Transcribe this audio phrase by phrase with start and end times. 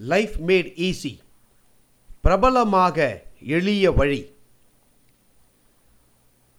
[0.00, 1.18] Life mat easy
[2.20, 4.34] பிரபலமாக எளிய வழி.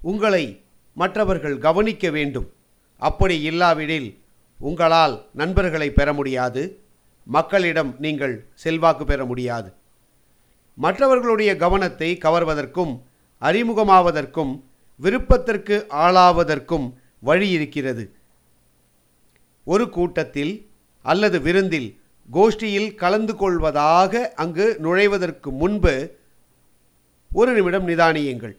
[0.01, 0.61] உங்களை
[0.93, 2.53] மற்றவர்கள் கவனிக்க வேண்டும்.
[2.97, 4.19] அப்படி இல்லாவிடில்
[4.57, 6.79] உங்களால் நண்பர்களை பெற முடியாது.
[7.23, 9.73] மக்களிடம் நீங்கள் செல்வாக்கு பெற முடியாது.
[10.73, 13.01] மற்றவர்களுடைய கவனத்தை கவர்வதற்கும்
[13.41, 14.63] அறிமுகமாவதற்கும்
[14.95, 18.15] விருப்பத்திற்கு ஆளாவதற்கும் வழி இருக்கிறது.
[19.63, 20.69] ஒரு கூட்டத்தில்
[21.01, 22.00] அல்லது விருந்தில்
[22.33, 26.17] கோஷ்டியில் கலந்து கொள்வதாக அங்கு நுழைவதற்கு முன்பு
[27.33, 28.55] ஒரு நிமிடம் நிதானியுங்கள்.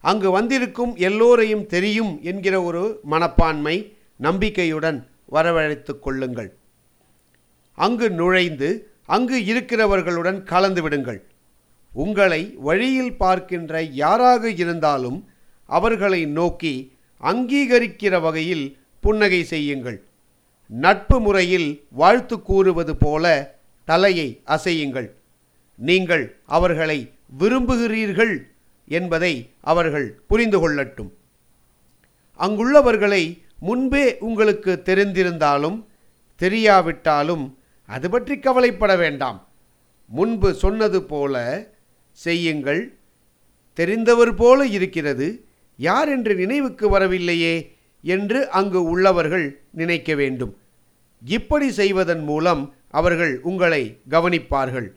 [0.00, 6.56] அங்கு வந்திருக்கும் எல்லோரையும் தெரியும் என்கிற ஒரு மனப்பான்மை நம்பிக்கையுடன் வரவழைத்து கொள்ளுங்கள்.
[7.74, 11.20] அங்கு நுழைந்து அங்கு இருக்கிறவர்களுடன் கலந்து விடுங்கள்.
[11.92, 15.28] உங்களை வழியில் பார்க்கின்ற யாராக இருந்தாலும்
[15.66, 19.98] அவர்களை நோக்கி அங்கீகரிக்கிற வகையில் புன்னகை செய்யுங்கள்.
[20.80, 23.54] நட்பு முறையில் வாழ்த்து கூறுவது போல
[23.84, 25.08] தலையை அசையுங்கள்.
[25.76, 28.46] நீங்கள் அவர்களை விரும்புகிறீர்கள்
[28.86, 31.10] என்பதை அவர்கள் புரிந்து கொள்ளட்டும்.
[32.38, 35.84] அங்குள்ளவர்களை முன்பே உங்களுக்கு தெரிந்திருந்தாலும்
[36.40, 37.54] தெரியாவிட்டாலும்
[37.86, 39.48] அது பற்றி கவலைப்பட வேண்டாம்.
[40.06, 41.64] முன்பு சொன்னது போல
[42.10, 42.94] செய்யுங்கள்.
[43.76, 45.44] தெரிந்தவர் போல இருக்கிறது.
[45.76, 50.56] யார் என்று நினைவுக்கு வரவில்லையே என்று அங்கு உள்ளவர்கள் நினைக்க வேண்டும்.
[51.24, 54.88] இப்படி செய்வதன் மூலம் அவர்கள் உங்களை கவனிப்பார்கள்.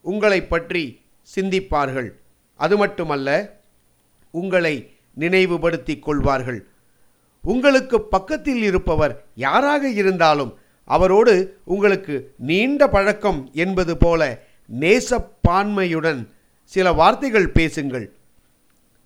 [0.00, 1.00] உங்களை பற்றி
[1.36, 2.08] சிந்திப்பார்கள்.
[2.54, 3.60] அது மட்டுமல்ல
[4.30, 6.66] உங்களை நினைவுபடுத்திக் கொள்வார்கள்.
[7.42, 14.42] உங்களுக்கு பக்கத்தில் இருப்பவர் யாராக இருந்தாலும் அவரோடு உங்களுக்கு நீண்ட பழக்கம் என்பது போல
[14.80, 16.28] நேசப்பான்மையுடன்
[16.64, 18.12] சில வார்த்தைகள் பேசுங்கள்.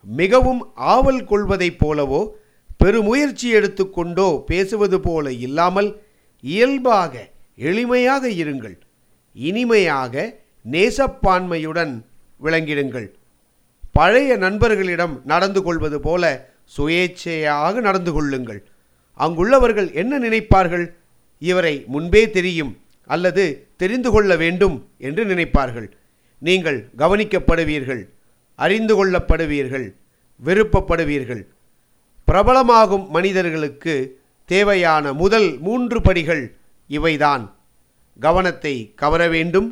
[0.05, 2.29] மிகவும் ஆவல் கொள்வதைப் போலவோ
[2.77, 6.03] பெருமுயற்சி எடுத்துக்கொண்டோ பேசுவது போல இல்லாமல்
[6.41, 8.79] இயல்பாக எளிமையாக இருங்கள்.
[9.33, 10.37] இனிமையாக
[10.71, 12.05] நேசப்பான்மையுடன்
[12.43, 13.11] விளங்கிடுங்கள்.
[13.93, 18.65] பழைய நண்பர்களிடம் நடந்து கொள்வது போல சுயேட்சையாக நடந்து கொள்ளுங்கள்.
[19.19, 20.93] அங்குள்ளவர்கள் என்ன நினைப்பார்கள்?
[21.39, 25.91] இவரை முன்பே தெரியும் அல்லது தெரிந்து கொள்ள வேண்டும் என்று நினைப்பார்கள்.
[26.39, 28.09] நீங்கள் கவனிக்கப்படுவீர்கள்
[28.55, 29.95] அறிந்து கொள்ளப்படுவீர்கள்
[30.45, 31.47] விருப்பப்படுவீர்கள்.
[32.33, 34.20] பிரபலமாகும் மனிதர்களுக்கு
[34.53, 36.45] தேவையான முதல் மூன்று படிகள்
[36.89, 37.45] இவைதான்.
[38.21, 39.69] கவனத்தை கவர வேண்டும்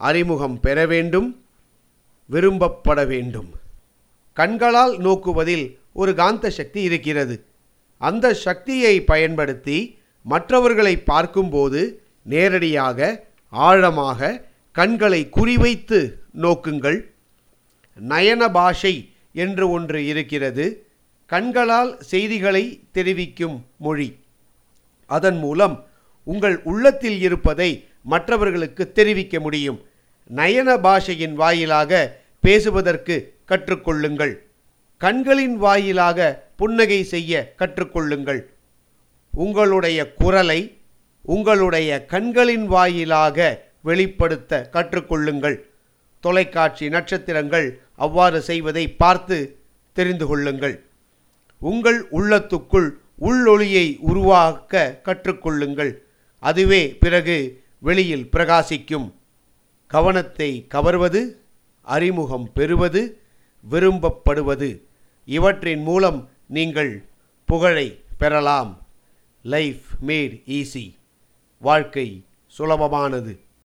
[0.00, 1.28] அறிமுகம் பெற வேண்டும்
[2.30, 3.48] விரும்பப்பட வேண்டும்.
[4.32, 7.36] கண்களால் நோக்குவதில் ஒரு காந்த சக்தி இருக்கிறது.
[8.00, 9.78] அந்த சக்தியை பயன்படுத்தி
[10.22, 11.80] மற்றவர்களை பார்க்கும்போது
[12.22, 12.98] நேரடியாக
[13.50, 14.30] ஆழமாக
[14.72, 16.00] கண்களை குறிவைத்து
[16.40, 17.00] நோக்குங்கள்.
[17.96, 18.94] நயன பாஷை
[19.32, 20.66] என்று ஒன்று இருக்கிறது.
[21.32, 24.08] கண்களால் செய்திகளை தெரிவிக்கும் மொழி.
[25.06, 25.76] அதன் மூலம்
[26.24, 27.68] உங்கள் உள்ளத்தில் இருப்பதை
[28.12, 29.78] மற்றவர்களுக்கு தெரிவிக்க முடியும்.
[30.30, 33.16] நயன பாஷையின் வாயிலாக பேசுவதற்கு
[33.48, 34.34] கற்றுக்கொள்ளுங்கள்.
[34.96, 38.40] கண்களின் வாயிலாக புன்னகை செய்ய கற்றுக்கொள்ளுங்கள்.
[39.34, 40.60] உங்களுடைய குரலை
[41.22, 43.38] உங்களுடைய கண்களின் வாயிலாக
[43.82, 45.58] வெளிப்படுத்த கற்றுக்கொள்ளுங்கள்.
[46.20, 49.38] தொலைக்காட்சி நட்சத்திரங்கள் அவ்வாறு செய்வதை பார்த்து
[49.92, 50.76] தெரிந்து கொள்ளுங்கள்.
[51.62, 52.88] உங்கள் உள்ளத்துக்குள்
[53.20, 55.92] உள்ளொளியை உருவாக்க கற்றுக்கொள்ளுங்கள்.
[56.38, 57.36] அதுவே பிறகு
[57.78, 59.12] வெளியில் பிரகாசிக்கும்.
[59.86, 61.20] கவனத்தை கவர்வது
[61.82, 63.20] அறிமுகம் பெறுவது
[63.70, 64.70] விரும்பப்படுவது.
[65.24, 67.04] இவற்றின் மூலம் நீங்கள்
[67.46, 68.86] புகழை பெறலாம்.
[69.42, 70.94] லைஃப் மேட் ஈஸி
[71.58, 72.24] வாழ்க்கை
[72.58, 73.38] சுலபமானது.